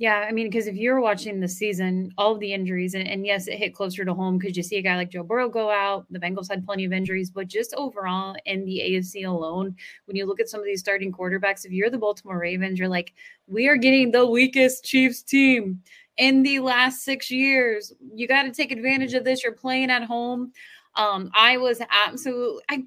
Yeah, 0.00 0.24
I 0.26 0.32
mean, 0.32 0.46
because 0.48 0.66
if 0.66 0.76
you're 0.76 0.98
watching 0.98 1.40
the 1.40 1.46
season, 1.46 2.10
all 2.16 2.32
of 2.32 2.40
the 2.40 2.54
injuries, 2.54 2.94
and, 2.94 3.06
and 3.06 3.26
yes, 3.26 3.48
it 3.48 3.58
hit 3.58 3.74
closer 3.74 4.02
to 4.02 4.14
home 4.14 4.38
because 4.38 4.56
you 4.56 4.62
see 4.62 4.78
a 4.78 4.82
guy 4.82 4.96
like 4.96 5.10
Joe 5.10 5.22
Burrow 5.22 5.50
go 5.50 5.70
out. 5.70 6.06
The 6.08 6.18
Bengals 6.18 6.48
had 6.50 6.64
plenty 6.64 6.86
of 6.86 6.92
injuries, 6.94 7.28
but 7.28 7.48
just 7.48 7.74
overall 7.74 8.34
in 8.46 8.64
the 8.64 8.80
AFC 8.82 9.26
alone, 9.26 9.76
when 10.06 10.16
you 10.16 10.24
look 10.24 10.40
at 10.40 10.48
some 10.48 10.58
of 10.58 10.64
these 10.64 10.80
starting 10.80 11.12
quarterbacks, 11.12 11.66
if 11.66 11.72
you're 11.72 11.90
the 11.90 11.98
Baltimore 11.98 12.38
Ravens, 12.38 12.78
you're 12.78 12.88
like, 12.88 13.12
we 13.46 13.68
are 13.68 13.76
getting 13.76 14.10
the 14.10 14.24
weakest 14.24 14.86
Chiefs 14.86 15.22
team 15.22 15.82
in 16.16 16.42
the 16.44 16.60
last 16.60 17.04
six 17.04 17.30
years. 17.30 17.92
You 18.14 18.26
got 18.26 18.44
to 18.44 18.52
take 18.52 18.72
advantage 18.72 19.12
of 19.12 19.24
this. 19.24 19.44
You're 19.44 19.52
playing 19.52 19.90
at 19.90 20.04
home. 20.04 20.50
Um, 20.96 21.30
I 21.34 21.56
was 21.56 21.80
absolutely, 22.06 22.62
I, 22.68 22.74
I 22.74 22.76
don't 22.76 22.86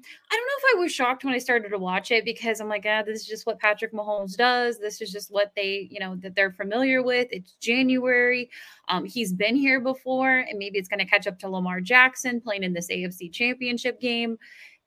if 0.70 0.76
I 0.76 0.78
was 0.78 0.92
shocked 0.92 1.24
when 1.24 1.32
I 1.32 1.38
started 1.38 1.70
to 1.70 1.78
watch 1.78 2.10
it 2.10 2.24
because 2.24 2.60
I'm 2.60 2.68
like, 2.68 2.84
ah, 2.86 3.02
this 3.02 3.20
is 3.20 3.26
just 3.26 3.46
what 3.46 3.58
Patrick 3.58 3.92
Mahomes 3.92 4.36
does. 4.36 4.78
This 4.78 5.00
is 5.00 5.10
just 5.10 5.32
what 5.32 5.52
they, 5.56 5.88
you 5.90 6.00
know, 6.00 6.14
that 6.16 6.34
they're 6.34 6.52
familiar 6.52 7.02
with. 7.02 7.28
It's 7.30 7.52
January. 7.60 8.50
Um, 8.88 9.06
he's 9.06 9.32
been 9.32 9.56
here 9.56 9.80
before, 9.80 10.38
and 10.38 10.58
maybe 10.58 10.78
it's 10.78 10.88
going 10.88 10.98
to 10.98 11.06
catch 11.06 11.26
up 11.26 11.38
to 11.40 11.48
Lamar 11.48 11.80
Jackson 11.80 12.40
playing 12.40 12.62
in 12.62 12.74
this 12.74 12.88
AFC 12.88 13.32
championship 13.32 14.00
game. 14.00 14.38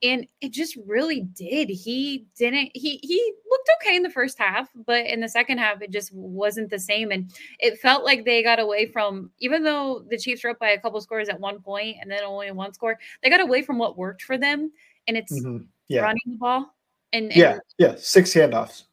And 0.03 0.27
it 0.41 0.51
just 0.51 0.77
really 0.85 1.21
did. 1.21 1.69
He 1.69 2.27
didn't, 2.37 2.69
he 2.73 2.99
he 3.01 3.33
looked 3.49 3.69
okay 3.81 3.95
in 3.95 4.03
the 4.03 4.11
first 4.11 4.37
half, 4.37 4.69
but 4.85 5.07
in 5.07 5.19
the 5.21 5.29
second 5.29 5.57
half, 5.57 5.81
it 5.81 5.91
just 5.91 6.13
wasn't 6.13 6.69
the 6.69 6.77
same. 6.77 7.11
And 7.11 7.31
it 7.59 7.79
felt 7.79 8.03
like 8.03 8.23
they 8.23 8.43
got 8.43 8.59
away 8.59 8.85
from, 8.85 9.31
even 9.39 9.63
though 9.63 10.05
the 10.07 10.17
Chiefs 10.17 10.43
were 10.43 10.51
up 10.51 10.59
by 10.59 10.69
a 10.69 10.79
couple 10.79 11.01
scores 11.01 11.29
at 11.29 11.39
one 11.39 11.61
point 11.61 11.97
and 11.99 12.11
then 12.11 12.23
only 12.23 12.51
one 12.51 12.73
score, 12.73 12.99
they 13.23 13.29
got 13.29 13.41
away 13.41 13.63
from 13.63 13.79
what 13.79 13.97
worked 13.97 14.21
for 14.21 14.37
them. 14.37 14.71
And 15.07 15.17
it's 15.17 15.33
Mhm. 15.33 15.65
Yeah, 15.87 16.01
running 16.01 16.21
the 16.27 16.37
ball. 16.37 16.75
And, 17.13 17.31
and 17.31 17.35
yeah, 17.35 17.57
yeah. 17.77 17.95
Six 17.97 18.33
handoffs. 18.33 18.83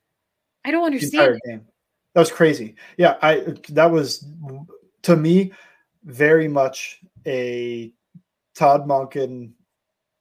I 0.64 0.70
don't 0.70 0.84
understand. 0.84 1.40
That 1.44 2.20
was 2.20 2.30
crazy. 2.30 2.76
Yeah, 2.96 3.18
I 3.20 3.54
that 3.70 3.90
was 3.90 4.24
to 5.02 5.16
me 5.16 5.52
very 6.04 6.48
much 6.48 7.00
a 7.26 7.92
Todd 8.54 8.86
Monken, 8.86 9.50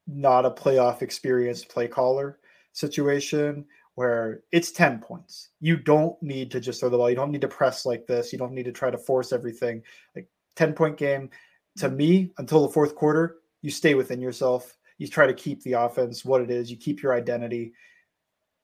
not 0.07 0.45
a 0.45 0.51
playoff 0.51 1.01
experienced 1.01 1.69
play 1.69 1.87
caller 1.87 2.39
situation 2.73 3.65
where 3.95 4.41
it's 4.51 4.71
10 4.71 4.99
points. 4.99 5.49
You 5.59 5.77
don't 5.77 6.21
need 6.21 6.51
to 6.51 6.59
just 6.59 6.79
throw 6.79 6.89
the 6.89 6.97
ball. 6.97 7.09
You 7.09 7.15
don't 7.15 7.31
need 7.31 7.41
to 7.41 7.47
press 7.47 7.85
like 7.85 8.07
this. 8.07 8.31
You 8.31 8.39
don't 8.39 8.53
need 8.53 8.65
to 8.65 8.71
try 8.71 8.89
to 8.89 8.97
force 8.97 9.31
everything. 9.31 9.83
Like 10.15 10.27
10 10.55 10.73
point 10.73 10.97
game 10.97 11.29
to 11.77 11.89
me 11.89 12.31
until 12.37 12.61
the 12.65 12.73
fourth 12.73 12.95
quarter, 12.95 13.37
you 13.61 13.69
stay 13.69 13.93
within 13.95 14.21
yourself. 14.21 14.75
You 14.97 15.07
try 15.07 15.27
to 15.27 15.33
keep 15.33 15.61
the 15.63 15.73
offense 15.73 16.25
what 16.25 16.41
it 16.41 16.49
is. 16.49 16.71
You 16.71 16.77
keep 16.77 17.01
your 17.01 17.13
identity. 17.13 17.73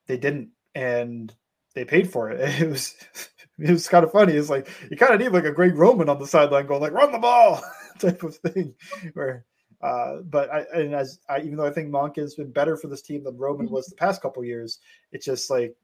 They 0.07 0.17
didn't 0.17 0.49
and 0.75 1.33
they 1.75 1.85
paid 1.85 2.11
for 2.11 2.29
it. 2.31 2.39
It 2.61 2.69
was 2.69 2.95
it 3.59 3.71
was 3.71 3.87
kind 3.87 4.03
of 4.03 4.11
funny. 4.11 4.33
It's 4.33 4.49
like 4.49 4.69
you 4.89 4.97
kind 4.97 5.13
of 5.13 5.19
need 5.19 5.31
like 5.31 5.45
a 5.45 5.51
Greg 5.51 5.75
Roman 5.75 6.09
on 6.09 6.19
the 6.19 6.27
sideline 6.27 6.65
going 6.65 6.81
like 6.81 6.93
run 6.93 7.11
the 7.11 7.19
ball 7.19 7.61
type 7.99 8.23
of 8.23 8.35
thing. 8.37 8.73
Where 9.13 9.45
uh, 9.81 10.17
but 10.23 10.49
I 10.51 10.65
and 10.73 10.93
as 10.93 11.19
I 11.29 11.39
even 11.39 11.55
though 11.57 11.65
I 11.65 11.71
think 11.71 11.89
Monk 11.89 12.17
has 12.17 12.35
been 12.35 12.51
better 12.51 12.75
for 12.77 12.87
this 12.87 13.01
team 13.01 13.23
than 13.23 13.37
Roman 13.37 13.69
was 13.69 13.87
the 13.87 13.95
past 13.95 14.21
couple 14.21 14.43
years, 14.43 14.79
it's 15.11 15.25
just 15.25 15.49
like 15.49 15.75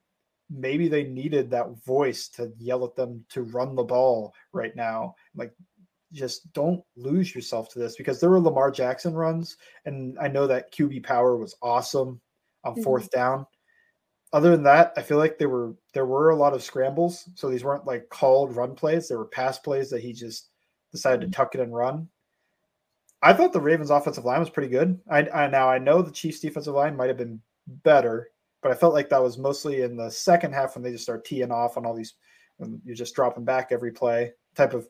maybe 0.49 0.87
they 0.87 1.03
needed 1.03 1.49
that 1.49 1.83
voice 1.85 2.27
to 2.29 2.51
yell 2.59 2.85
at 2.85 2.95
them 2.95 3.25
to 3.29 3.43
run 3.43 3.75
the 3.75 3.83
ball 3.83 4.33
right 4.53 4.75
now. 4.75 5.15
Like 5.35 5.53
just 6.13 6.51
don't 6.53 6.83
lose 6.95 7.33
yourself 7.33 7.69
to 7.69 7.79
this 7.79 7.95
because 7.95 8.19
there 8.19 8.29
were 8.29 8.39
Lamar 8.39 8.71
Jackson 8.71 9.13
runs, 9.13 9.57
and 9.85 10.17
I 10.19 10.27
know 10.27 10.47
that 10.47 10.71
QB 10.73 11.03
power 11.03 11.37
was 11.37 11.55
awesome 11.61 12.21
on 12.63 12.75
Mhm. 12.75 12.83
fourth 12.83 13.09
down 13.11 13.45
other 14.35 14.51
than 14.51 14.63
that, 14.63 14.91
I 14.97 15.01
feel 15.01 15.17
like 15.17 15.37
there 15.37 15.47
were 15.47 15.75
there 15.93 16.05
were 16.05 16.31
a 16.31 16.35
lot 16.35 16.53
of 16.53 16.61
scrambles. 16.61 17.29
So 17.35 17.49
these 17.49 17.63
weren't 17.63 17.85
like 17.85 18.09
called 18.09 18.53
run 18.53 18.75
plays; 18.75 19.07
they 19.07 19.15
were 19.15 19.23
pass 19.25 19.57
plays 19.57 19.89
that 19.91 20.01
he 20.01 20.11
just 20.11 20.49
decided 20.91 21.21
to 21.21 21.27
tuck 21.33 21.55
it 21.55 21.61
and 21.61 21.73
run. 21.73 22.09
I 23.21 23.33
thought 23.33 23.53
the 23.53 23.61
Ravens' 23.61 23.89
offensive 23.89 24.25
line 24.25 24.39
was 24.39 24.49
pretty 24.49 24.69
good. 24.69 24.99
I, 25.09 25.27
I 25.29 25.47
now 25.47 25.69
I 25.69 25.77
know 25.77 26.01
the 26.01 26.11
Chiefs' 26.11 26.39
defensive 26.39 26.75
line 26.75 26.95
might 26.95 27.07
have 27.07 27.17
been 27.17 27.41
better, 27.67 28.29
but 28.61 28.71
I 28.71 28.75
felt 28.75 28.93
like 28.93 29.09
that 29.09 29.23
was 29.23 29.37
mostly 29.37 29.81
in 29.81 29.97
the 29.97 30.11
second 30.11 30.53
half 30.53 30.75
when 30.75 30.83
they 30.83 30.91
just 30.91 31.03
start 31.03 31.25
teeing 31.25 31.51
off 31.51 31.77
on 31.77 31.85
all 31.85 31.95
these. 31.95 32.15
You're 32.83 32.95
just 32.95 33.15
dropping 33.15 33.43
back 33.43 33.71
every 33.71 33.91
play 33.91 34.31
type 34.55 34.73
of 34.73 34.87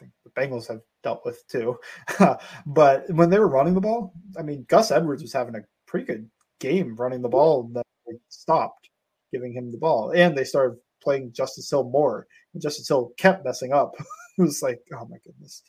thing 0.00 0.10
the 0.24 0.30
Bengals 0.30 0.68
have 0.68 0.80
dealt 1.02 1.24
with 1.24 1.46
too. 1.48 1.78
but 2.66 3.08
when 3.10 3.30
they 3.30 3.38
were 3.38 3.48
running 3.48 3.74
the 3.74 3.80
ball, 3.80 4.12
I 4.38 4.42
mean, 4.42 4.64
Gus 4.68 4.90
Edwards 4.90 5.22
was 5.22 5.32
having 5.32 5.54
a 5.54 5.64
pretty 5.86 6.06
good 6.06 6.28
game 6.58 6.96
running 6.96 7.22
the 7.22 7.28
ball. 7.28 7.64
And 7.64 7.76
then 7.76 7.82
they 8.06 8.14
stopped 8.28 8.90
giving 9.32 9.52
him 9.52 9.70
the 9.70 9.78
ball, 9.78 10.10
and 10.10 10.36
they 10.36 10.44
started 10.44 10.78
playing 11.02 11.32
Justice 11.32 11.70
Hill 11.70 11.84
more. 11.84 12.26
And 12.52 12.62
Justice 12.62 12.88
Hill 12.88 13.12
kept 13.16 13.44
messing 13.44 13.72
up. 13.72 13.94
it 14.38 14.42
was 14.42 14.62
like, 14.62 14.80
oh 14.92 15.06
my 15.06 15.18
goodness. 15.24 15.62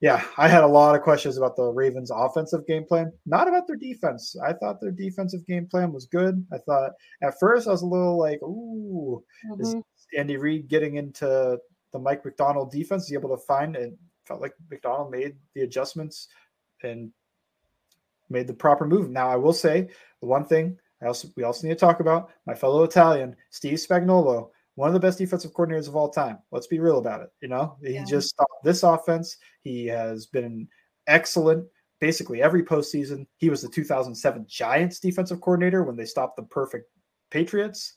Yeah, 0.00 0.22
I 0.36 0.46
had 0.46 0.62
a 0.62 0.66
lot 0.66 0.94
of 0.94 1.00
questions 1.00 1.38
about 1.38 1.56
the 1.56 1.72
Ravens' 1.72 2.10
offensive 2.10 2.66
game 2.66 2.84
plan, 2.84 3.12
not 3.24 3.48
about 3.48 3.66
their 3.66 3.76
defense. 3.76 4.36
I 4.44 4.52
thought 4.52 4.80
their 4.80 4.90
defensive 4.90 5.46
game 5.46 5.66
plan 5.66 5.90
was 5.90 6.04
good. 6.04 6.46
I 6.52 6.58
thought 6.58 6.92
at 7.22 7.38
first 7.40 7.66
I 7.66 7.70
was 7.70 7.82
a 7.82 7.86
little 7.86 8.18
like, 8.18 8.42
ooh, 8.42 9.24
is 9.58 9.74
Mhm. 9.74 9.84
Andy 10.18 10.36
Reid 10.36 10.68
getting 10.68 10.96
into 10.96 11.58
the 11.92 11.98
Mike 11.98 12.24
Macdonald 12.24 12.70
defense? 12.70 13.04
Is 13.04 13.08
he 13.08 13.14
able 13.14 13.30
to 13.30 13.42
find 13.42 13.74
and 13.74 13.96
felt 14.26 14.42
like 14.42 14.54
Macdonald 14.70 15.10
made 15.10 15.36
the 15.54 15.62
adjustments 15.62 16.28
and 16.82 17.12
made 18.28 18.46
the 18.46 18.54
proper 18.54 18.86
move. 18.86 19.08
Now 19.10 19.28
I 19.28 19.36
will 19.36 19.52
say 19.52 19.88
the 20.20 20.26
one 20.26 20.44
thing 20.44 20.78
I 21.00 21.06
also 21.06 21.28
we 21.36 21.42
also 21.42 21.66
need 21.66 21.74
to 21.74 21.80
talk 21.80 22.00
about 22.00 22.30
my 22.46 22.54
fellow 22.54 22.82
Italian, 22.82 23.36
Steve 23.50 23.78
Spagnuolo, 23.78 24.50
one 24.76 24.88
of 24.88 24.94
the 24.94 25.00
best 25.00 25.18
defensive 25.18 25.52
coordinators 25.52 25.88
of 25.88 25.96
all 25.96 26.08
time. 26.08 26.38
Let's 26.52 26.66
be 26.68 26.78
real 26.78 26.98
about 26.98 27.22
it. 27.22 27.30
You 27.40 27.48
know, 27.48 27.76
he 27.82 27.94
Yeah. 27.94 28.04
just 28.04 28.28
stopped 28.28 28.62
this 28.62 28.82
offense. 28.82 29.36
He 29.62 29.86
has 29.86 30.26
been 30.26 30.68
excellent 31.06 31.66
basically 31.98 32.42
every 32.42 32.62
postseason. 32.62 33.26
He 33.38 33.48
was 33.48 33.62
the 33.62 33.68
2007 33.68 34.44
Giants 34.46 35.00
defensive 35.00 35.40
coordinator 35.40 35.82
when 35.82 35.96
they 35.96 36.04
stopped 36.04 36.36
the 36.36 36.42
perfect 36.42 36.90
Patriots. 37.30 37.94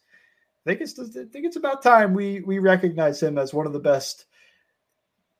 I 0.65 0.71
think 0.71 0.81
it's 0.81 0.99
I 0.99 1.03
think 1.25 1.45
it's 1.45 1.57
about 1.57 1.81
time 1.83 2.13
we 2.13 2.41
we 2.41 2.59
recognize 2.59 3.21
him 3.21 3.37
as 3.37 3.53
one 3.53 3.67
of 3.67 3.73
the 3.73 3.79
best, 3.79 4.25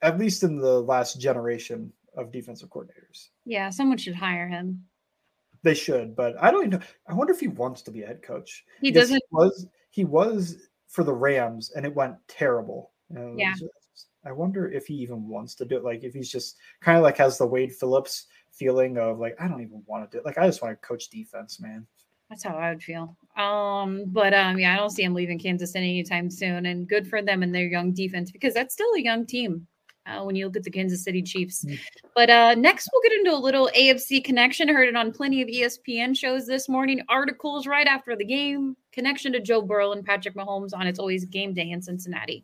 at 0.01 0.17
least 0.19 0.43
in 0.43 0.58
the 0.58 0.81
last 0.81 1.19
generation 1.19 1.91
of 2.15 2.31
defensive 2.31 2.69
coordinators. 2.69 3.29
Yeah, 3.46 3.69
someone 3.69 3.98
should 3.98 4.15
hire 4.15 4.48
him. 4.48 4.86
They 5.63 5.74
should, 5.74 6.15
but 6.15 6.41
I 6.41 6.51
don't 6.51 6.67
even 6.67 6.79
know. 6.79 6.86
I 7.08 7.13
wonder 7.13 7.34
if 7.34 7.39
he 7.39 7.48
wants 7.48 7.81
to 7.84 7.91
be 7.91 8.03
a 8.03 8.08
head 8.08 8.22
coach. 8.22 8.65
He 8.81 8.91
doesn't. 8.91 9.22
was 9.31 9.67
he 9.89 10.05
was 10.05 10.68
for 10.89 11.03
the 11.03 11.13
Rams 11.13 11.72
and 11.75 11.86
it 11.86 11.96
went 11.96 12.15
terrible. 12.27 12.91
And 13.10 13.39
Yeah. 13.39 13.53
just- 13.53 14.08
I 14.25 14.34
wonder 14.34 14.69
if 14.69 14.86
he 14.86 14.96
even 14.96 15.29
wants 15.29 15.55
to 15.55 15.65
do 15.65 15.77
it. 15.77 15.84
Like 15.86 16.03
if 16.03 16.13
he's 16.13 16.29
just 16.29 16.58
kind 16.81 16.98
of 16.98 17.03
like 17.03 17.15
has 17.17 17.38
the 17.38 17.48
Wade 17.48 17.74
Phillips 17.74 18.27
feeling 18.51 18.98
of 18.98 19.17
like 19.17 19.39
I 19.39 19.48
don't 19.48 19.62
even 19.62 19.81
want 19.86 20.12
to 20.12 20.17
do 20.17 20.19
it. 20.19 20.25
Like 20.25 20.38
I 20.38 20.46
just 20.46 20.62
want 20.62 20.74
to 20.79 20.86
coach 20.88 21.10
defense, 21.10 21.62
man. 21.62 21.88
That's 22.29 22.43
how 22.43 22.55
I 22.58 22.69
would 22.69 22.84
feel. 22.84 23.15
Um, 23.38 24.03
but 24.08 24.34
um, 24.34 24.60
yeah, 24.60 24.74
I 24.74 24.77
don't 24.77 24.89
see 24.91 25.03
him 25.03 25.13
leaving 25.13 25.39
Kansas 25.39 25.72
City 25.72 25.88
anytime 25.89 26.29
soon. 26.29 26.65
And 26.65 26.88
good 26.88 27.08
for 27.08 27.22
them 27.22 27.41
and 27.43 27.55
their 27.55 27.65
young 27.67 27.93
defense 27.93 28.29
because 28.29 28.53
that's 28.53 28.74
still 28.74 28.91
a 28.96 29.01
young 29.01 29.25
team. 29.25 29.65
Uh, 30.09 30.23
when 30.23 30.35
you 30.35 30.45
look 30.45 30.57
at 30.57 30.63
the 30.63 30.71
Kansas 30.71 31.03
City 31.03 31.21
Chiefs. 31.21 31.63
Mm. 31.65 31.79
But 32.15 32.29
uh, 32.29 32.55
next, 32.55 32.89
we'll 32.91 33.01
get 33.03 33.13
into 33.13 33.33
a 33.33 33.37
little 33.37 33.69
AFC 33.75 34.23
connection. 34.23 34.67
Heard 34.67 34.89
it 34.89 34.95
on 34.95 35.11
plenty 35.11 35.41
of 35.41 35.47
ESPN 35.47 36.17
shows 36.17 36.47
this 36.47 36.67
morning. 36.67 37.01
Articles 37.09 37.67
right 37.67 37.87
after 37.87 38.15
the 38.15 38.25
game. 38.25 38.75
Connection 38.91 39.33
to 39.33 39.39
Joe 39.39 39.61
Burrow 39.61 39.91
and 39.91 40.05
Patrick 40.05 40.35
Mahomes 40.35 40.73
on 40.73 40.87
It's 40.87 40.99
Always 40.99 41.25
Game 41.25 41.53
Day 41.53 41.69
in 41.69 41.81
Cincinnati. 41.81 42.43